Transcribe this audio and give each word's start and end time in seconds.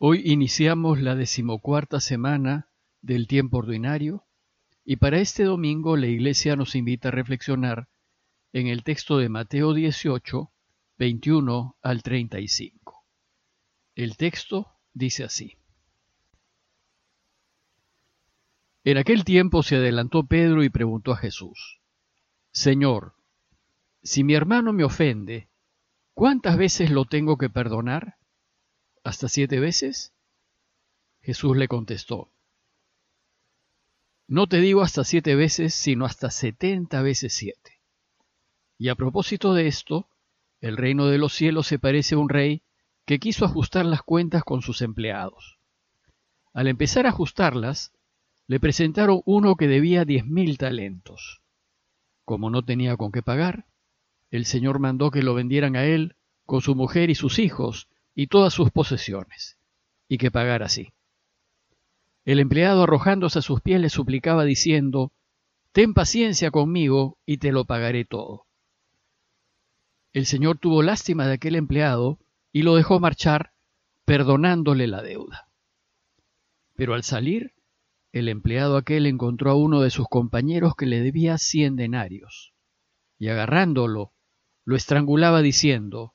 Hoy 0.00 0.22
iniciamos 0.26 1.00
la 1.00 1.16
decimocuarta 1.16 1.98
semana 1.98 2.70
del 3.02 3.26
tiempo 3.26 3.58
ordinario 3.58 4.24
y 4.84 4.94
para 4.94 5.18
este 5.18 5.42
domingo 5.42 5.96
la 5.96 6.06
Iglesia 6.06 6.54
nos 6.54 6.76
invita 6.76 7.08
a 7.08 7.10
reflexionar 7.10 7.88
en 8.52 8.68
el 8.68 8.84
texto 8.84 9.18
de 9.18 9.28
Mateo 9.28 9.74
18, 9.74 10.52
21 10.98 11.76
al 11.82 12.04
35. 12.04 13.04
El 13.96 14.16
texto 14.16 14.68
dice 14.94 15.24
así. 15.24 15.56
En 18.84 18.98
aquel 18.98 19.24
tiempo 19.24 19.64
se 19.64 19.74
adelantó 19.74 20.28
Pedro 20.28 20.62
y 20.62 20.70
preguntó 20.70 21.10
a 21.10 21.16
Jesús, 21.16 21.80
Señor, 22.52 23.16
si 24.04 24.22
mi 24.22 24.34
hermano 24.34 24.72
me 24.72 24.84
ofende, 24.84 25.48
¿cuántas 26.14 26.56
veces 26.56 26.92
lo 26.92 27.04
tengo 27.04 27.36
que 27.36 27.50
perdonar? 27.50 28.17
¿Hasta 29.08 29.30
siete 29.30 29.58
veces? 29.58 30.12
Jesús 31.22 31.56
le 31.56 31.66
contestó, 31.66 32.30
No 34.26 34.46
te 34.48 34.58
digo 34.58 34.82
hasta 34.82 35.02
siete 35.02 35.34
veces, 35.34 35.72
sino 35.72 36.04
hasta 36.04 36.30
setenta 36.30 37.00
veces 37.00 37.32
siete. 37.32 37.80
Y 38.76 38.90
a 38.90 38.96
propósito 38.96 39.54
de 39.54 39.66
esto, 39.66 40.10
el 40.60 40.76
reino 40.76 41.06
de 41.06 41.16
los 41.16 41.32
cielos 41.32 41.66
se 41.66 41.78
parece 41.78 42.16
a 42.16 42.18
un 42.18 42.28
rey 42.28 42.60
que 43.06 43.18
quiso 43.18 43.46
ajustar 43.46 43.86
las 43.86 44.02
cuentas 44.02 44.44
con 44.44 44.60
sus 44.60 44.82
empleados. 44.82 45.58
Al 46.52 46.66
empezar 46.66 47.06
a 47.06 47.08
ajustarlas, 47.08 47.94
le 48.46 48.60
presentaron 48.60 49.22
uno 49.24 49.56
que 49.56 49.68
debía 49.68 50.04
diez 50.04 50.26
mil 50.26 50.58
talentos. 50.58 51.40
Como 52.26 52.50
no 52.50 52.62
tenía 52.62 52.98
con 52.98 53.10
qué 53.10 53.22
pagar, 53.22 53.64
el 54.30 54.44
Señor 54.44 54.80
mandó 54.80 55.10
que 55.10 55.22
lo 55.22 55.32
vendieran 55.32 55.76
a 55.76 55.86
él 55.86 56.16
con 56.44 56.60
su 56.60 56.74
mujer 56.74 57.08
y 57.08 57.14
sus 57.14 57.38
hijos 57.38 57.88
y 58.18 58.26
todas 58.26 58.52
sus 58.52 58.72
posesiones, 58.72 59.60
y 60.08 60.18
que 60.18 60.32
pagara 60.32 60.66
así. 60.66 60.92
El 62.24 62.40
empleado 62.40 62.82
arrojándose 62.82 63.38
a 63.38 63.42
sus 63.42 63.60
pies 63.60 63.80
le 63.80 63.90
suplicaba 63.90 64.42
diciendo, 64.42 65.12
Ten 65.70 65.94
paciencia 65.94 66.50
conmigo 66.50 67.16
y 67.24 67.38
te 67.38 67.52
lo 67.52 67.64
pagaré 67.64 68.04
todo. 68.04 68.46
El 70.12 70.26
Señor 70.26 70.58
tuvo 70.58 70.82
lástima 70.82 71.28
de 71.28 71.34
aquel 71.34 71.54
empleado 71.54 72.18
y 72.50 72.62
lo 72.62 72.74
dejó 72.74 72.98
marchar, 72.98 73.52
perdonándole 74.04 74.88
la 74.88 75.00
deuda. 75.00 75.48
Pero 76.74 76.94
al 76.94 77.04
salir, 77.04 77.54
el 78.10 78.28
empleado 78.28 78.76
aquel 78.76 79.06
encontró 79.06 79.52
a 79.52 79.54
uno 79.54 79.80
de 79.80 79.90
sus 79.90 80.08
compañeros 80.08 80.74
que 80.74 80.86
le 80.86 81.00
debía 81.02 81.38
cien 81.38 81.76
denarios, 81.76 82.52
y 83.16 83.28
agarrándolo, 83.28 84.12
lo 84.64 84.74
estrangulaba 84.74 85.40
diciendo, 85.40 86.14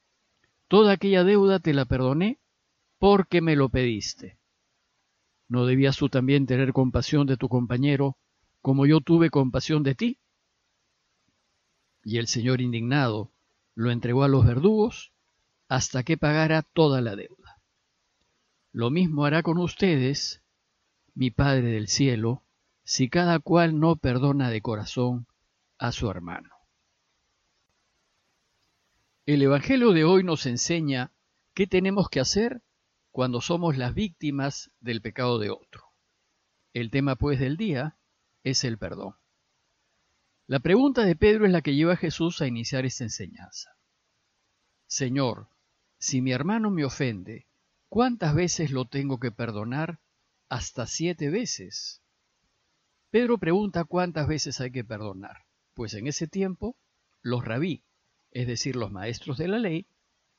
Toda 0.71 0.93
aquella 0.93 1.25
deuda 1.25 1.59
te 1.59 1.73
la 1.73 1.83
perdoné 1.83 2.39
porque 2.97 3.41
me 3.41 3.57
lo 3.57 3.67
pediste. 3.67 4.39
¿No 5.49 5.65
debías 5.65 5.97
tú 5.97 6.07
también 6.07 6.45
tener 6.45 6.71
compasión 6.71 7.27
de 7.27 7.35
tu 7.35 7.49
compañero 7.49 8.15
como 8.61 8.85
yo 8.85 9.01
tuve 9.01 9.29
compasión 9.29 9.83
de 9.83 9.95
ti? 9.95 10.19
Y 12.05 12.19
el 12.19 12.27
Señor 12.27 12.61
indignado 12.61 13.33
lo 13.75 13.91
entregó 13.91 14.23
a 14.23 14.29
los 14.29 14.45
verdugos 14.45 15.11
hasta 15.67 16.03
que 16.03 16.15
pagara 16.15 16.61
toda 16.61 17.01
la 17.01 17.17
deuda. 17.17 17.61
Lo 18.71 18.91
mismo 18.91 19.25
hará 19.25 19.43
con 19.43 19.57
ustedes, 19.57 20.41
mi 21.13 21.31
Padre 21.31 21.67
del 21.67 21.89
cielo, 21.89 22.45
si 22.85 23.09
cada 23.09 23.39
cual 23.39 23.77
no 23.77 23.97
perdona 23.97 24.49
de 24.49 24.61
corazón 24.61 25.27
a 25.77 25.91
su 25.91 26.09
hermano. 26.09 26.60
El 29.27 29.43
Evangelio 29.43 29.91
de 29.91 30.03
hoy 30.03 30.23
nos 30.23 30.47
enseña 30.47 31.13
qué 31.53 31.67
tenemos 31.67 32.09
que 32.09 32.19
hacer 32.19 32.63
cuando 33.11 33.39
somos 33.39 33.77
las 33.77 33.93
víctimas 33.93 34.71
del 34.79 34.99
pecado 35.03 35.37
de 35.37 35.51
otro. 35.51 35.83
El 36.73 36.89
tema 36.89 37.15
pues 37.15 37.39
del 37.39 37.55
día 37.55 37.99
es 38.43 38.63
el 38.63 38.79
perdón. 38.79 39.13
La 40.47 40.59
pregunta 40.59 41.05
de 41.05 41.15
Pedro 41.15 41.45
es 41.45 41.51
la 41.51 41.61
que 41.61 41.75
lleva 41.75 41.93
a 41.93 41.97
Jesús 41.97 42.41
a 42.41 42.47
iniciar 42.47 42.83
esta 42.83 43.03
enseñanza. 43.03 43.77
Señor, 44.87 45.49
si 45.99 46.19
mi 46.21 46.31
hermano 46.31 46.71
me 46.71 46.83
ofende, 46.83 47.47
¿cuántas 47.89 48.33
veces 48.33 48.71
lo 48.71 48.85
tengo 48.85 49.19
que 49.19 49.31
perdonar? 49.31 49.99
Hasta 50.49 50.87
siete 50.87 51.29
veces. 51.29 52.01
Pedro 53.11 53.37
pregunta 53.37 53.83
cuántas 53.83 54.27
veces 54.27 54.59
hay 54.61 54.71
que 54.71 54.83
perdonar, 54.83 55.45
pues 55.75 55.93
en 55.93 56.07
ese 56.07 56.27
tiempo 56.27 56.75
los 57.21 57.45
rabí, 57.45 57.85
es 58.31 58.47
decir, 58.47 58.75
los 58.75 58.91
maestros 58.91 59.37
de 59.37 59.47
la 59.47 59.59
ley, 59.59 59.85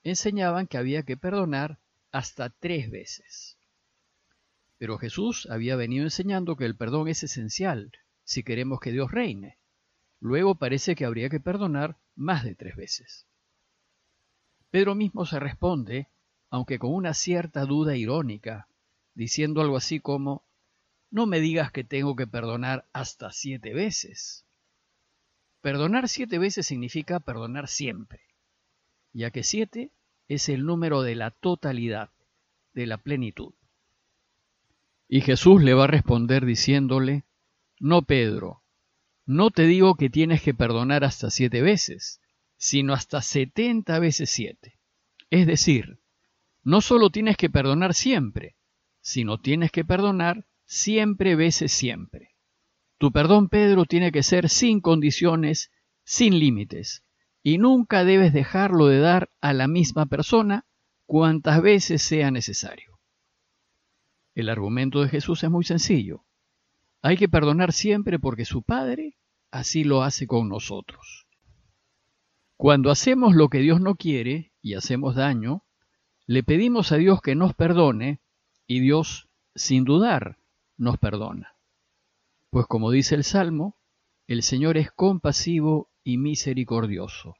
enseñaban 0.02 0.66
que 0.66 0.78
había 0.78 1.02
que 1.02 1.16
perdonar 1.16 1.78
hasta 2.10 2.50
tres 2.50 2.90
veces. 2.90 3.56
Pero 4.78 4.98
Jesús 4.98 5.46
había 5.50 5.76
venido 5.76 6.04
enseñando 6.04 6.56
que 6.56 6.64
el 6.64 6.76
perdón 6.76 7.08
es 7.08 7.22
esencial 7.22 7.92
si 8.24 8.42
queremos 8.42 8.80
que 8.80 8.92
Dios 8.92 9.12
reine. 9.12 9.58
Luego 10.20 10.54
parece 10.54 10.94
que 10.94 11.04
habría 11.04 11.28
que 11.28 11.40
perdonar 11.40 11.98
más 12.14 12.44
de 12.44 12.54
tres 12.54 12.76
veces. 12.76 13.26
Pedro 14.70 14.94
mismo 14.94 15.26
se 15.26 15.38
responde, 15.38 16.08
aunque 16.50 16.78
con 16.78 16.94
una 16.94 17.14
cierta 17.14 17.64
duda 17.64 17.96
irónica, 17.96 18.68
diciendo 19.14 19.60
algo 19.60 19.76
así 19.76 20.00
como, 20.00 20.44
no 21.10 21.26
me 21.26 21.40
digas 21.40 21.70
que 21.72 21.84
tengo 21.84 22.16
que 22.16 22.26
perdonar 22.26 22.88
hasta 22.92 23.32
siete 23.32 23.74
veces. 23.74 24.46
Perdonar 25.62 26.08
siete 26.08 26.38
veces 26.38 26.66
significa 26.66 27.20
perdonar 27.20 27.68
siempre, 27.68 28.20
ya 29.12 29.30
que 29.30 29.44
siete 29.44 29.92
es 30.26 30.48
el 30.48 30.66
número 30.66 31.02
de 31.02 31.14
la 31.14 31.30
totalidad, 31.30 32.10
de 32.74 32.86
la 32.86 32.98
plenitud. 32.98 33.54
Y 35.08 35.20
Jesús 35.20 35.62
le 35.62 35.74
va 35.74 35.84
a 35.84 35.86
responder 35.86 36.44
diciéndole, 36.44 37.22
no 37.78 38.02
Pedro, 38.02 38.62
no 39.24 39.50
te 39.50 39.66
digo 39.66 39.94
que 39.94 40.10
tienes 40.10 40.42
que 40.42 40.52
perdonar 40.52 41.04
hasta 41.04 41.30
siete 41.30 41.62
veces, 41.62 42.20
sino 42.56 42.92
hasta 42.92 43.22
setenta 43.22 44.00
veces 44.00 44.30
siete. 44.30 44.78
Es 45.30 45.46
decir, 45.46 46.00
no 46.64 46.80
solo 46.80 47.10
tienes 47.10 47.36
que 47.36 47.50
perdonar 47.50 47.94
siempre, 47.94 48.56
sino 49.00 49.38
tienes 49.38 49.70
que 49.70 49.84
perdonar 49.84 50.44
siempre 50.64 51.36
veces 51.36 51.70
siempre. 51.72 52.31
Tu 53.02 53.10
perdón, 53.10 53.48
Pedro, 53.48 53.84
tiene 53.84 54.12
que 54.12 54.22
ser 54.22 54.48
sin 54.48 54.80
condiciones, 54.80 55.72
sin 56.04 56.38
límites, 56.38 57.02
y 57.42 57.58
nunca 57.58 58.04
debes 58.04 58.32
dejarlo 58.32 58.86
de 58.86 59.00
dar 59.00 59.28
a 59.40 59.52
la 59.52 59.66
misma 59.66 60.06
persona 60.06 60.66
cuantas 61.04 61.60
veces 61.62 62.00
sea 62.00 62.30
necesario. 62.30 63.00
El 64.36 64.48
argumento 64.48 65.02
de 65.02 65.08
Jesús 65.08 65.42
es 65.42 65.50
muy 65.50 65.64
sencillo. 65.64 66.22
Hay 67.02 67.16
que 67.16 67.28
perdonar 67.28 67.72
siempre 67.72 68.20
porque 68.20 68.44
su 68.44 68.62
Padre 68.62 69.16
así 69.50 69.82
lo 69.82 70.04
hace 70.04 70.28
con 70.28 70.48
nosotros. 70.48 71.26
Cuando 72.56 72.88
hacemos 72.88 73.34
lo 73.34 73.48
que 73.48 73.58
Dios 73.58 73.80
no 73.80 73.96
quiere 73.96 74.52
y 74.62 74.74
hacemos 74.74 75.16
daño, 75.16 75.64
le 76.26 76.44
pedimos 76.44 76.92
a 76.92 76.98
Dios 76.98 77.20
que 77.20 77.34
nos 77.34 77.52
perdone 77.52 78.20
y 78.68 78.78
Dios, 78.78 79.28
sin 79.56 79.82
dudar, 79.82 80.38
nos 80.76 80.98
perdona. 80.98 81.51
Pues 82.52 82.66
como 82.66 82.90
dice 82.90 83.14
el 83.14 83.24
Salmo, 83.24 83.78
el 84.26 84.42
Señor 84.42 84.76
es 84.76 84.92
compasivo 84.92 85.88
y 86.04 86.18
misericordioso, 86.18 87.36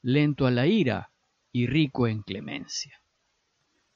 lento 0.00 0.46
a 0.46 0.50
la 0.50 0.66
ira 0.66 1.12
y 1.52 1.66
rico 1.66 2.08
en 2.08 2.22
clemencia. 2.22 2.98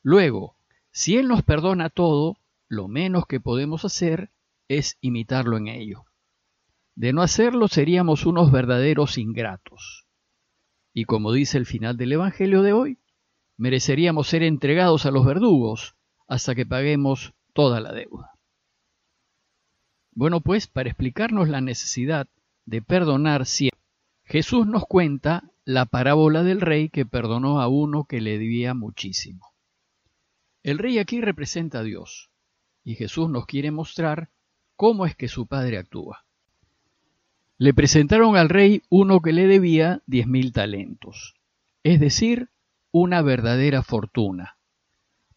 Luego, 0.02 0.56
si 0.90 1.16
Él 1.16 1.26
nos 1.26 1.42
perdona 1.42 1.88
todo, 1.88 2.36
lo 2.68 2.86
menos 2.86 3.24
que 3.26 3.40
podemos 3.40 3.86
hacer 3.86 4.30
es 4.68 4.98
imitarlo 5.00 5.56
en 5.56 5.68
ello. 5.68 6.04
De 6.94 7.14
no 7.14 7.22
hacerlo 7.22 7.68
seríamos 7.68 8.26
unos 8.26 8.52
verdaderos 8.52 9.16
ingratos. 9.16 10.04
Y 10.92 11.06
como 11.06 11.32
dice 11.32 11.56
el 11.56 11.64
final 11.64 11.96
del 11.96 12.12
Evangelio 12.12 12.60
de 12.60 12.74
hoy, 12.74 12.98
mereceríamos 13.56 14.28
ser 14.28 14.42
entregados 14.42 15.06
a 15.06 15.12
los 15.12 15.24
verdugos 15.24 15.94
hasta 16.26 16.54
que 16.54 16.66
paguemos 16.66 17.32
toda 17.54 17.80
la 17.80 17.94
deuda. 17.94 18.37
Bueno, 20.18 20.40
pues 20.40 20.66
para 20.66 20.88
explicarnos 20.88 21.48
la 21.48 21.60
necesidad 21.60 22.26
de 22.66 22.82
perdonar 22.82 23.46
siempre, 23.46 23.78
Jesús 24.24 24.66
nos 24.66 24.84
cuenta 24.84 25.44
la 25.64 25.86
parábola 25.86 26.42
del 26.42 26.60
rey 26.60 26.88
que 26.88 27.06
perdonó 27.06 27.60
a 27.60 27.68
uno 27.68 28.02
que 28.02 28.20
le 28.20 28.32
debía 28.32 28.74
muchísimo. 28.74 29.52
El 30.64 30.78
rey 30.78 30.98
aquí 30.98 31.20
representa 31.20 31.78
a 31.78 31.82
Dios, 31.84 32.30
y 32.82 32.96
Jesús 32.96 33.30
nos 33.30 33.46
quiere 33.46 33.70
mostrar 33.70 34.28
cómo 34.74 35.06
es 35.06 35.14
que 35.14 35.28
su 35.28 35.46
padre 35.46 35.78
actúa. 35.78 36.24
Le 37.56 37.72
presentaron 37.72 38.36
al 38.36 38.48
rey 38.48 38.82
uno 38.88 39.20
que 39.20 39.32
le 39.32 39.46
debía 39.46 40.02
diez 40.06 40.26
mil 40.26 40.52
talentos, 40.52 41.36
es 41.84 42.00
decir, 42.00 42.48
una 42.90 43.22
verdadera 43.22 43.84
fortuna. 43.84 44.56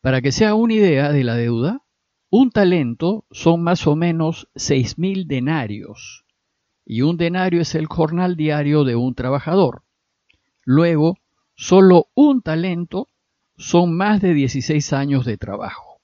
Para 0.02 0.24
que 0.24 0.32
sea 0.32 0.56
una 0.56 0.74
idea 0.74 1.12
de 1.12 1.24
la 1.24 1.36
deuda, 1.36 1.84
un 2.32 2.50
talento 2.50 3.26
son 3.30 3.62
más 3.62 3.86
o 3.88 3.98
menos 3.98 4.48
seis 4.56 4.98
mil 4.98 5.28
denarios, 5.28 6.24
y 6.86 7.02
un 7.02 7.18
denario 7.18 7.62
es 7.62 7.76
el 7.76 7.88
jornal 7.88 8.38
diario 8.38 8.86
de 8.86 8.96
un 8.96 9.16
trabajador. 9.16 9.84
Luego, 10.64 11.18
solo 11.56 12.08
un 12.16 12.42
talento 12.42 13.10
son 13.58 13.98
más 13.98 14.22
de 14.22 14.34
16 14.34 14.94
años 14.94 15.26
de 15.26 15.38
trabajo. 15.38 16.00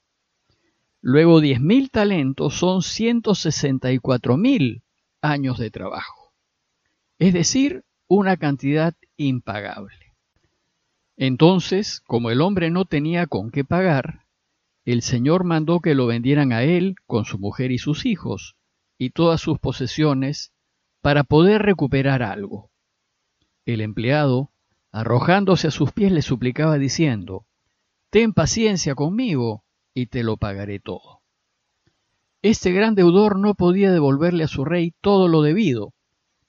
Luego, 1.00 1.40
diez 1.40 1.62
mil 1.62 1.90
talentos 1.90 2.54
son 2.54 2.82
164 2.82 4.36
mil 4.36 4.82
años 5.22 5.58
de 5.58 5.70
trabajo. 5.70 6.34
Es 7.18 7.32
decir, 7.32 7.84
una 8.06 8.36
cantidad 8.36 8.94
impagable. 9.16 10.14
Entonces, 11.16 12.02
como 12.06 12.30
el 12.30 12.42
hombre 12.42 12.70
no 12.70 12.84
tenía 12.84 13.26
con 13.26 13.50
qué 13.50 13.64
pagar, 13.64 14.27
el 14.92 15.02
Señor 15.02 15.44
mandó 15.44 15.80
que 15.80 15.94
lo 15.94 16.06
vendieran 16.06 16.50
a 16.50 16.62
él 16.62 16.94
con 17.06 17.26
su 17.26 17.38
mujer 17.38 17.72
y 17.72 17.78
sus 17.78 18.06
hijos 18.06 18.56
y 18.96 19.10
todas 19.10 19.38
sus 19.38 19.58
posesiones 19.58 20.54
para 21.02 21.24
poder 21.24 21.60
recuperar 21.60 22.22
algo. 22.22 22.70
El 23.66 23.82
empleado, 23.82 24.50
arrojándose 24.90 25.68
a 25.68 25.70
sus 25.70 25.92
pies, 25.92 26.10
le 26.10 26.22
suplicaba 26.22 26.78
diciendo, 26.78 27.44
Ten 28.08 28.32
paciencia 28.32 28.94
conmigo 28.94 29.62
y 29.92 30.06
te 30.06 30.22
lo 30.22 30.38
pagaré 30.38 30.80
todo. 30.80 31.20
Este 32.40 32.72
gran 32.72 32.94
deudor 32.94 33.38
no 33.38 33.52
podía 33.52 33.92
devolverle 33.92 34.44
a 34.44 34.48
su 34.48 34.64
rey 34.64 34.94
todo 35.02 35.28
lo 35.28 35.42
debido, 35.42 35.92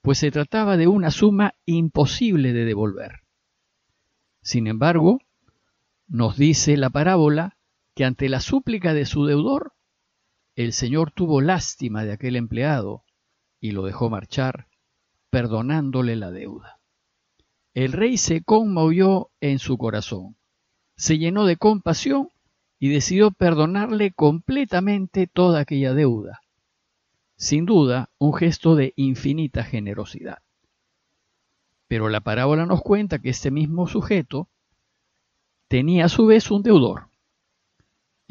pues 0.02 0.18
se 0.18 0.32
trataba 0.32 0.78
de 0.78 0.88
una 0.88 1.12
suma 1.12 1.56
imposible 1.66 2.54
de 2.54 2.64
devolver. 2.64 3.20
Sin 4.42 4.68
embargo, 4.68 5.20
nos 6.08 6.38
dice 6.38 6.78
la 6.78 6.90
parábola 6.90 7.58
que 8.00 8.06
ante 8.06 8.30
la 8.30 8.40
súplica 8.40 8.94
de 8.94 9.06
su 9.06 9.26
deudor, 9.26 9.74
el 10.56 10.72
Señor 10.72 11.12
tuvo 11.12 11.42
lástima 11.42 12.06
de 12.06 12.14
aquel 12.14 12.38
empleado 12.38 13.04
y 13.60 13.72
lo 13.72 13.84
dejó 13.84 14.10
marchar, 14.10 14.70
perdonándole 15.30 16.16
la 16.16 16.32
deuda. 16.32 16.80
El 17.74 17.92
rey 17.92 18.16
se 18.16 18.42
conmovió 18.42 19.32
en 19.42 19.60
su 19.60 19.78
corazón, 19.78 20.38
se 20.96 21.18
llenó 21.18 21.44
de 21.44 21.58
compasión 21.58 22.30
y 22.80 22.88
decidió 22.88 23.32
perdonarle 23.32 24.12
completamente 24.12 25.28
toda 25.28 25.60
aquella 25.60 25.94
deuda. 25.94 26.40
Sin 27.36 27.66
duda, 27.66 28.12
un 28.18 28.34
gesto 28.34 28.76
de 28.76 28.94
infinita 28.96 29.66
generosidad. 29.66 30.38
Pero 31.90 32.08
la 32.08 32.22
parábola 32.22 32.66
nos 32.66 32.82
cuenta 32.82 33.20
que 33.20 33.32
este 33.32 33.52
mismo 33.52 33.90
sujeto 33.90 34.48
tenía 35.68 36.06
a 36.06 36.10
su 36.10 36.28
vez 36.28 36.50
un 36.50 36.64
deudor. 36.64 37.09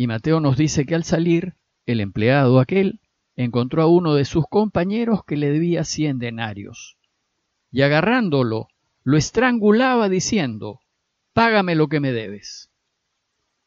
Y 0.01 0.07
Mateo 0.07 0.39
nos 0.39 0.57
dice 0.57 0.87
que 0.87 0.95
al 0.95 1.03
salir, 1.03 1.57
el 1.85 2.01
empleado 2.01 2.61
aquel 2.61 3.01
encontró 3.35 3.83
a 3.83 3.89
uno 3.89 4.15
de 4.15 4.25
sus 4.25 4.45
compañeros 4.49 5.25
que 5.25 5.37
le 5.37 5.51
debía 5.51 5.83
cien 5.83 6.21
denarios. 6.21 6.97
Y 7.73 7.83
agarrándolo, 7.83 8.69
lo 9.03 9.17
estrangulaba 9.17 10.09
diciendo, 10.09 10.79
Págame 11.33 11.75
lo 11.75 11.89
que 11.89 11.99
me 11.99 12.13
debes. 12.13 12.71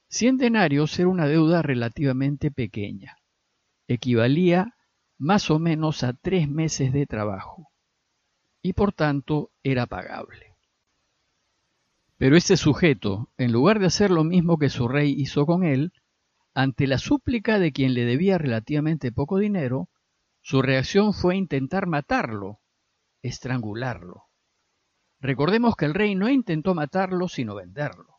Cien 0.08 0.38
denarios 0.38 0.98
era 0.98 1.10
una 1.10 1.28
deuda 1.28 1.62
relativamente 1.62 2.50
pequeña. 2.50 3.18
Equivalía 3.90 4.74
más 5.18 5.52
o 5.52 5.60
menos 5.60 6.02
a 6.06 6.14
tres 6.14 6.48
meses 6.48 6.94
de 6.94 7.08
trabajo 7.08 7.68
y 8.62 8.72
por 8.72 8.94
tanto 8.94 9.52
era 9.64 9.86
pagable. 9.86 10.56
Pero 12.18 12.38
este 12.38 12.56
sujeto, 12.56 13.30
en 13.38 13.52
lugar 13.52 13.80
de 13.80 13.88
hacer 13.88 14.12
lo 14.12 14.24
mismo 14.24 14.58
que 14.58 14.70
su 14.70 14.88
rey 14.88 15.14
hizo 15.18 15.46
con 15.46 15.66
él, 15.66 15.92
ante 16.54 16.88
la 16.88 16.98
súplica 16.98 17.60
de 17.60 17.72
quien 17.72 17.94
le 17.94 18.06
debía 18.06 18.38
relativamente 18.38 19.12
poco 19.12 19.38
dinero, 19.38 19.90
su 20.42 20.62
reacción 20.62 21.14
fue 21.14 21.36
intentar 21.38 21.88
matarlo, 21.88 22.60
estrangularlo. 23.22 24.26
Recordemos 25.20 25.76
que 25.76 25.86
el 25.86 25.94
rey 25.94 26.16
no 26.16 26.30
intentó 26.30 26.74
matarlo 26.74 27.28
sino 27.28 27.56
venderlo. 27.56 28.18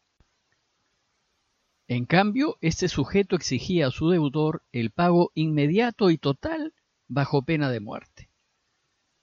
En 1.89 2.07
cambio, 2.07 2.57
este 2.61 2.89
sujeto 2.89 3.37
exigía 3.37 3.89
a 3.89 3.91
su 3.91 4.09
deudor 4.09 4.63
el 4.73 4.93
pago 4.93 5.31
inmediato 5.35 6.11
y 6.11 6.17
total 6.17 6.75
bajo 7.09 7.43
pena 7.43 7.71
de 7.71 7.81
muerte. 7.81 8.31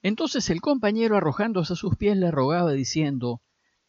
Entonces 0.02 0.50
el 0.50 0.62
compañero 0.62 1.18
arrojándose 1.18 1.74
a 1.74 1.76
sus 1.78 1.96
pies 1.96 2.18
le 2.18 2.32
rogaba 2.32 2.74
diciendo, 2.74 3.42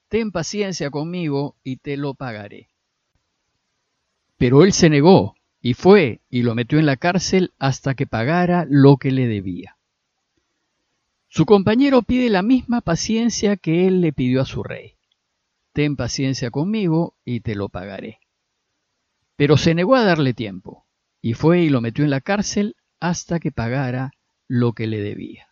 Ten 0.08 0.32
paciencia 0.32 0.90
conmigo 0.90 1.56
y 1.62 1.76
te 1.76 1.96
lo 1.96 2.14
pagaré. 2.14 2.70
Pero 4.40 4.64
él 4.64 4.72
se 4.72 4.88
negó 4.88 5.36
y 5.60 5.74
fue 5.74 6.22
y 6.30 6.42
lo 6.42 6.54
metió 6.54 6.78
en 6.78 6.86
la 6.86 6.96
cárcel 6.96 7.52
hasta 7.58 7.94
que 7.94 8.06
pagara 8.06 8.66
lo 8.70 8.96
que 8.96 9.12
le 9.12 9.26
debía. 9.26 9.76
Su 11.28 11.44
compañero 11.44 12.00
pide 12.00 12.30
la 12.30 12.40
misma 12.40 12.80
paciencia 12.80 13.58
que 13.58 13.86
él 13.86 14.00
le 14.00 14.14
pidió 14.14 14.40
a 14.40 14.46
su 14.46 14.62
rey. 14.62 14.94
Ten 15.74 15.94
paciencia 15.94 16.50
conmigo 16.50 17.14
y 17.26 17.40
te 17.40 17.54
lo 17.54 17.68
pagaré. 17.68 18.18
Pero 19.36 19.58
se 19.58 19.74
negó 19.74 19.94
a 19.94 20.04
darle 20.04 20.32
tiempo 20.32 20.86
y 21.20 21.34
fue 21.34 21.60
y 21.60 21.68
lo 21.68 21.82
metió 21.82 22.02
en 22.02 22.10
la 22.10 22.22
cárcel 22.22 22.76
hasta 22.98 23.40
que 23.40 23.52
pagara 23.52 24.12
lo 24.48 24.72
que 24.72 24.86
le 24.86 25.02
debía 25.02 25.50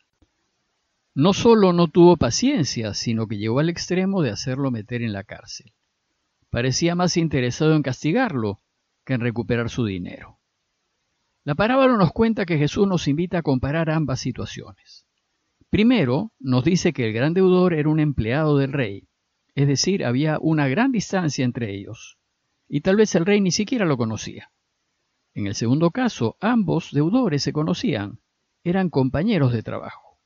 no 1.18 1.32
solo 1.32 1.72
no 1.72 1.88
tuvo 1.88 2.16
paciencia, 2.16 2.94
sino 2.94 3.26
que 3.26 3.38
llegó 3.38 3.58
al 3.58 3.68
extremo 3.68 4.22
de 4.22 4.30
hacerlo 4.30 4.70
meter 4.70 5.02
en 5.02 5.12
la 5.12 5.24
cárcel. 5.24 5.72
Parecía 6.48 6.94
más 6.94 7.16
interesado 7.16 7.74
en 7.74 7.82
castigarlo 7.82 8.60
que 9.08 9.14
en 9.14 9.22
recuperar 9.22 9.70
su 9.70 9.86
dinero. 9.86 10.38
La 11.42 11.54
parábola 11.54 11.96
nos 11.96 12.12
cuenta 12.12 12.44
que 12.44 12.58
Jesús 12.58 12.86
nos 12.86 13.08
invita 13.08 13.38
a 13.38 13.42
comparar 13.42 13.88
ambas 13.88 14.20
situaciones. 14.20 15.06
Primero, 15.70 16.32
nos 16.38 16.62
dice 16.62 16.92
que 16.92 17.06
el 17.06 17.14
gran 17.14 17.32
deudor 17.32 17.72
era 17.72 17.88
un 17.88 18.00
empleado 18.00 18.58
del 18.58 18.70
rey, 18.70 19.08
es 19.54 19.66
decir, 19.66 20.04
había 20.04 20.36
una 20.42 20.68
gran 20.68 20.92
distancia 20.92 21.42
entre 21.46 21.74
ellos, 21.74 22.18
y 22.68 22.82
tal 22.82 22.96
vez 22.96 23.14
el 23.14 23.24
rey 23.24 23.40
ni 23.40 23.50
siquiera 23.50 23.86
lo 23.86 23.96
conocía. 23.96 24.52
En 25.32 25.46
el 25.46 25.54
segundo 25.54 25.90
caso, 25.90 26.36
ambos 26.42 26.92
deudores 26.92 27.42
se 27.42 27.54
conocían, 27.54 28.20
eran 28.62 28.90
compañeros 28.90 29.54
de 29.54 29.62
trabajo. 29.62 30.18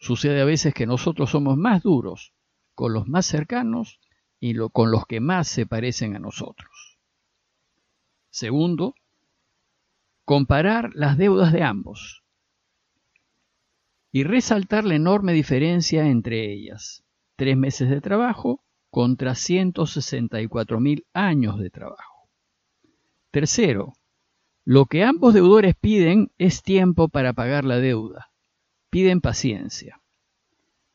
Sucede 0.00 0.40
a 0.40 0.44
veces 0.44 0.74
que 0.74 0.86
nosotros 0.86 1.30
somos 1.30 1.56
más 1.56 1.84
duros 1.84 2.34
con 2.74 2.94
los 2.94 3.06
más 3.06 3.26
cercanos 3.26 4.00
y 4.40 4.56
con 4.72 4.90
los 4.90 5.06
que 5.06 5.20
más 5.20 5.46
se 5.46 5.66
parecen 5.66 6.16
a 6.16 6.18
nosotros. 6.18 6.91
Segundo, 8.32 8.96
comparar 10.24 10.90
las 10.94 11.16
deudas 11.16 11.52
de 11.52 11.62
ambos 11.62 12.24
y 14.10 14.24
resaltar 14.24 14.84
la 14.84 14.96
enorme 14.96 15.32
diferencia 15.32 16.08
entre 16.08 16.52
ellas. 16.52 17.04
Tres 17.36 17.56
meses 17.56 17.88
de 17.88 18.00
trabajo 18.00 18.64
contra 18.90 19.36
164 19.36 20.80
mil 20.80 21.06
años 21.12 21.60
de 21.60 21.70
trabajo. 21.70 22.28
Tercero, 23.30 23.92
lo 24.64 24.86
que 24.86 25.04
ambos 25.04 25.32
deudores 25.32 25.76
piden 25.80 26.32
es 26.38 26.64
tiempo 26.64 27.08
para 27.08 27.32
pagar 27.32 27.64
la 27.64 27.76
deuda 27.76 28.32
piden 28.92 29.22
paciencia. 29.22 30.02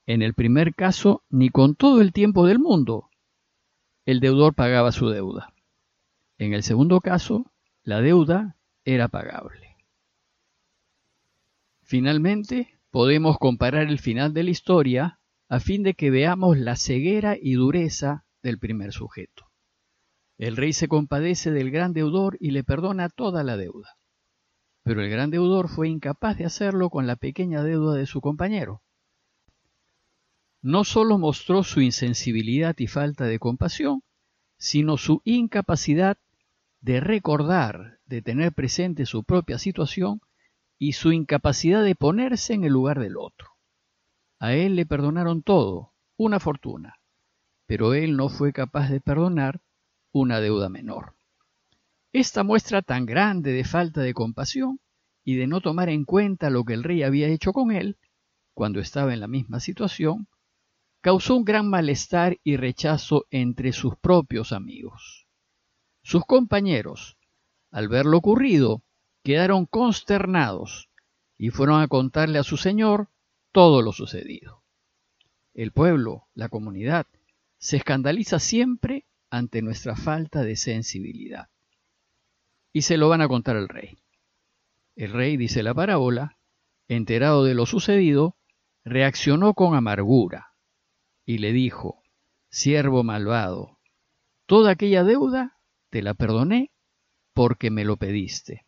En 0.05 0.21
el 0.21 0.35
primer 0.35 0.75
caso, 0.75 1.23
ni 1.31 1.49
con 1.49 1.73
todo 1.75 1.99
el 1.99 2.13
tiempo 2.13 2.45
del 2.45 2.59
mundo, 2.59 3.09
el 4.05 4.19
deudor 4.19 4.53
pagaba 4.53 4.91
su 4.91 5.09
deuda. 5.09 5.51
En 6.37 6.53
el 6.53 6.63
segundo 6.63 7.01
caso, 7.01 7.51
la 7.83 8.01
deuda 8.01 8.57
era 8.85 9.07
pagable. 9.07 9.75
Finalmente, 11.81 12.77
podemos 12.91 13.37
comparar 13.37 13.87
el 13.87 13.99
final 13.99 14.33
de 14.33 14.43
la 14.43 14.49
historia 14.49 15.19
a 15.49 15.59
fin 15.59 15.83
de 15.83 15.93
que 15.93 16.09
veamos 16.09 16.57
la 16.57 16.75
ceguera 16.75 17.37
y 17.39 17.53
dureza 17.53 18.25
del 18.43 18.59
primer 18.59 18.91
sujeto. 18.91 19.45
El 20.37 20.57
rey 20.57 20.73
se 20.73 20.87
compadece 20.87 21.51
del 21.51 21.71
gran 21.71 21.93
deudor 21.93 22.37
y 22.39 22.51
le 22.51 22.63
perdona 22.63 23.09
toda 23.09 23.43
la 23.43 23.57
deuda 23.57 23.97
pero 24.87 25.03
el 25.03 25.09
gran 25.09 25.31
deudor 25.31 25.67
fue 25.67 25.89
incapaz 25.89 26.37
de 26.37 26.45
hacerlo 26.45 26.89
con 26.89 27.07
la 27.07 27.17
pequeña 27.17 27.61
deuda 27.61 27.95
de 27.95 28.05
su 28.05 28.21
compañero. 28.21 28.81
No 30.61 30.85
solo 30.85 31.17
mostró 31.17 31.63
su 31.63 31.81
insensibilidad 31.81 32.73
y 32.79 32.87
falta 32.87 33.25
de 33.25 33.37
compasión, 33.37 34.01
sino 34.57 34.95
su 34.95 35.21
incapacidad 35.25 36.17
de 36.81 36.99
recordar, 36.99 37.99
de 38.05 38.21
tener 38.21 38.53
presente 38.53 39.05
su 39.05 39.23
propia 39.23 39.57
situación 39.57 40.21
y 40.79 40.93
su 40.93 41.11
incapacidad 41.11 41.83
de 41.83 41.95
ponerse 41.95 42.53
en 42.53 42.63
el 42.63 42.73
lugar 42.73 42.99
del 42.99 43.17
otro. 43.17 43.49
A 44.39 44.53
él 44.53 44.75
le 44.75 44.85
perdonaron 44.85 45.41
todo, 45.41 45.93
una 46.15 46.39
fortuna, 46.39 46.99
pero 47.65 47.93
él 47.93 48.15
no 48.15 48.29
fue 48.29 48.53
capaz 48.53 48.89
de 48.89 49.01
perdonar 49.01 49.61
una 50.11 50.39
deuda 50.39 50.69
menor. 50.69 51.15
Esta 52.13 52.43
muestra 52.43 52.81
tan 52.81 53.05
grande 53.05 53.51
de 53.51 53.63
falta 53.63 54.01
de 54.01 54.13
compasión 54.13 54.79
y 55.23 55.35
de 55.35 55.47
no 55.47 55.61
tomar 55.61 55.89
en 55.89 56.05
cuenta 56.05 56.49
lo 56.49 56.63
que 56.63 56.73
el 56.73 56.83
rey 56.83 57.03
había 57.03 57.27
hecho 57.27 57.51
con 57.51 57.71
él, 57.71 57.97
cuando 58.53 58.79
estaba 58.79 59.13
en 59.13 59.19
la 59.19 59.27
misma 59.27 59.59
situación, 59.59 60.27
causó 61.01 61.35
un 61.35 61.43
gran 61.43 61.69
malestar 61.69 62.37
y 62.43 62.57
rechazo 62.57 63.25
entre 63.29 63.73
sus 63.73 63.97
propios 63.97 64.51
amigos. 64.51 65.26
Sus 66.07 66.25
compañeros, 66.25 67.17
al 67.69 67.89
ver 67.89 68.05
lo 68.05 68.19
ocurrido, 68.19 68.81
quedaron 69.25 69.65
consternados 69.65 70.89
y 71.37 71.49
fueron 71.49 71.81
a 71.81 71.89
contarle 71.89 72.39
a 72.39 72.43
su 72.43 72.55
señor 72.55 73.09
todo 73.51 73.81
lo 73.81 73.91
sucedido. 73.91 74.63
El 75.53 75.73
pueblo, 75.73 76.29
la 76.33 76.47
comunidad, 76.47 77.07
se 77.57 77.75
escandaliza 77.75 78.39
siempre 78.39 79.05
ante 79.29 79.61
nuestra 79.61 79.97
falta 79.97 80.43
de 80.43 80.55
sensibilidad. 80.55 81.49
Y 82.71 82.83
se 82.83 82.95
lo 82.95 83.09
van 83.09 83.19
a 83.19 83.27
contar 83.27 83.57
al 83.57 83.67
rey. 83.67 83.97
El 84.95 85.11
rey, 85.11 85.35
dice 85.35 85.61
la 85.61 85.73
parábola, 85.73 86.37
enterado 86.87 87.43
de 87.43 87.53
lo 87.53 87.65
sucedido, 87.65 88.37
reaccionó 88.85 89.53
con 89.53 89.75
amargura 89.75 90.53
y 91.25 91.39
le 91.39 91.51
dijo, 91.51 92.01
siervo 92.49 93.03
malvado, 93.03 93.77
toda 94.45 94.71
aquella 94.71 95.03
deuda 95.03 95.56
te 95.89 96.01
la 96.01 96.13
perdoné 96.13 96.71
porque 97.33 97.69
me 97.71 97.85
lo 97.85 97.97
pediste. 97.97 98.65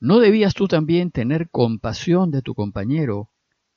¿No 0.00 0.18
debías 0.18 0.54
tú 0.54 0.68
también 0.68 1.10
tener 1.10 1.48
compasión 1.50 2.30
de 2.30 2.42
tu 2.42 2.54
compañero 2.54 3.30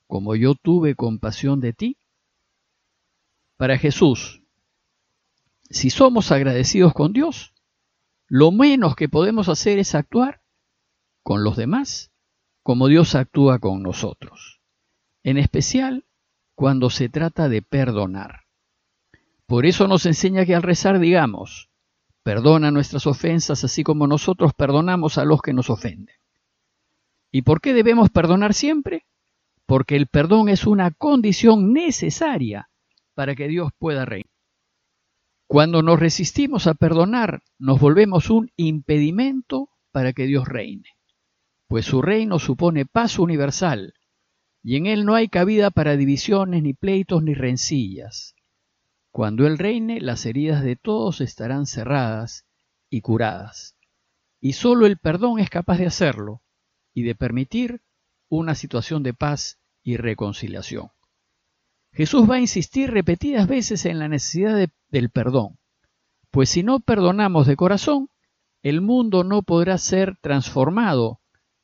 como 0.07 0.35
yo 0.35 0.55
tuve 0.55 0.95
compasión 0.95 1.59
de 1.59 1.73
ti? 1.73 1.97
Para 3.57 3.77
Jesús, 3.77 4.41
si 5.69 5.89
somos 5.89 6.31
agradecidos 6.31 6.93
con 6.93 7.13
Dios, 7.13 7.53
lo 8.27 8.51
menos 8.51 8.95
que 8.95 9.09
podemos 9.09 9.49
hacer 9.49 9.79
es 9.79 9.95
actuar 9.95 10.41
con 11.23 11.43
los 11.43 11.57
demás 11.57 12.11
como 12.63 12.87
Dios 12.87 13.15
actúa 13.15 13.59
con 13.59 13.81
nosotros, 13.81 14.61
en 15.23 15.37
especial 15.37 16.05
cuando 16.55 16.89
se 16.89 17.09
trata 17.09 17.49
de 17.49 17.61
perdonar. 17.61 18.41
Por 19.45 19.65
eso 19.65 19.87
nos 19.87 20.05
enseña 20.05 20.45
que 20.45 20.55
al 20.55 20.61
rezar 20.61 20.99
digamos, 20.99 21.69
perdona 22.23 22.71
nuestras 22.71 23.07
ofensas 23.07 23.63
así 23.63 23.83
como 23.83 24.07
nosotros 24.07 24.53
perdonamos 24.53 25.17
a 25.17 25.25
los 25.25 25.41
que 25.41 25.53
nos 25.53 25.69
ofenden. 25.69 26.15
¿Y 27.31 27.43
por 27.43 27.61
qué 27.61 27.73
debemos 27.73 28.09
perdonar 28.09 28.53
siempre? 28.53 29.05
Porque 29.65 29.95
el 29.95 30.07
perdón 30.07 30.49
es 30.49 30.65
una 30.65 30.91
condición 30.91 31.73
necesaria 31.73 32.69
para 33.13 33.35
que 33.35 33.47
Dios 33.47 33.71
pueda 33.77 34.05
reinar. 34.05 34.31
Cuando 35.47 35.81
nos 35.81 35.99
resistimos 35.99 36.67
a 36.67 36.75
perdonar, 36.75 37.41
nos 37.57 37.79
volvemos 37.79 38.29
un 38.29 38.51
impedimento 38.55 39.69
para 39.91 40.13
que 40.13 40.25
Dios 40.25 40.47
reine, 40.47 40.89
pues 41.67 41.85
su 41.85 42.01
reino 42.01 42.37
supone 42.37 42.85
paz 42.85 43.17
universal, 43.17 43.93
y 44.61 44.75
en 44.75 44.85
él 44.85 45.05
no 45.05 45.15
hay 45.15 45.27
cabida 45.27 45.71
para 45.71 45.97
divisiones, 45.97 46.61
ni 46.63 46.73
pleitos, 46.73 47.23
ni 47.23 47.33
rencillas. 47.33 48.35
Cuando 49.11 49.47
Él 49.47 49.57
reine, 49.57 49.99
las 50.01 50.25
heridas 50.25 50.63
de 50.63 50.75
todos 50.75 51.21
estarán 51.21 51.65
cerradas 51.65 52.45
y 52.89 53.01
curadas, 53.01 53.75
y 54.39 54.53
sólo 54.53 54.85
el 54.85 54.97
perdón 54.97 55.39
es 55.39 55.49
capaz 55.49 55.77
de 55.77 55.87
hacerlo 55.87 56.41
y 56.93 57.03
de 57.03 57.15
permitir 57.15 57.81
una 58.29 58.55
situación 58.55 59.03
de 59.03 59.13
paz 59.13 59.59
y 59.83 59.97
reconciliación. 59.97 60.91
Jesús 61.91 62.29
va 62.29 62.35
a 62.35 62.39
insistir 62.39 62.91
repetidas 62.91 63.47
veces 63.47 63.85
en 63.85 63.99
la 63.99 64.07
necesidad 64.07 64.69
del 64.89 65.09
perdón, 65.09 65.57
pues 66.31 66.49
si 66.49 66.63
no 66.63 66.79
perdonamos 66.79 67.47
de 67.47 67.55
corazón, 67.55 68.09
el 68.61 68.81
mundo 68.81 69.23
no 69.23 69.41
podrá 69.41 69.77
ser 69.77 70.17
transformado 70.21 71.21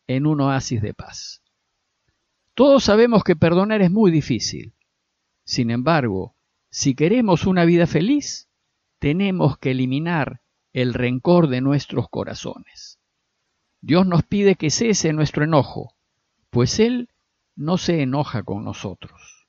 en 0.08 0.26
un 0.26 0.42
oasis 0.42 0.82
de 0.82 0.94
paz. 0.94 1.44
Todos 2.54 2.86
sabemos 2.86 3.24
que 3.24 3.36
perdonar 3.36 3.82
es 3.82 3.92
muy 3.92 4.12
difícil. 4.12 4.74
Sin 5.44 5.70
embargo, 5.72 6.35
si 6.76 6.94
queremos 6.94 7.48
una 7.48 7.64
vida 7.64 7.88
feliz, 7.88 8.50
tenemos 9.00 9.58
que 9.58 9.72
eliminar 9.72 10.42
el 10.74 10.94
rencor 10.94 11.48
de 11.48 11.62
nuestros 11.62 12.10
corazones. 12.10 13.00
Dios 13.80 14.06
nos 14.06 14.24
pide 14.24 14.56
que 14.56 14.70
cese 14.70 15.14
nuestro 15.14 15.46
enojo, 15.46 15.96
pues 16.50 16.82
Él 16.82 17.08
no 17.56 17.78
se 17.78 18.02
enoja 18.02 18.44
con 18.44 18.66
nosotros. 18.66 19.48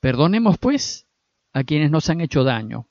Perdonemos, 0.00 0.58
pues, 0.58 1.06
a 1.54 1.64
quienes 1.64 1.90
nos 1.90 2.10
han 2.10 2.20
hecho 2.20 2.44
daño, 2.44 2.90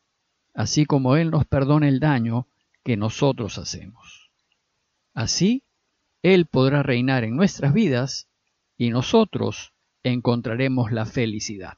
así 0.56 0.88
como 0.88 1.16
Él 1.16 1.30
nos 1.30 1.46
perdona 1.46 1.90
el 1.90 2.00
daño 2.00 2.48
que 2.84 2.98
nosotros 2.98 3.60
hacemos. 3.60 4.32
Así, 5.14 5.64
Él 6.24 6.48
podrá 6.48 6.82
reinar 6.82 7.24
en 7.24 7.36
nuestras 7.36 7.72
vidas 7.72 8.30
y 8.78 8.90
nosotros 8.90 9.74
encontraremos 10.02 10.92
la 10.92 11.06
felicidad. 11.06 11.78